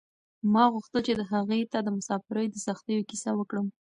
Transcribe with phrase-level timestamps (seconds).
[0.53, 3.65] ما غوښتل چې هغې ته د مساپرۍ د سختیو کیسه وکړم.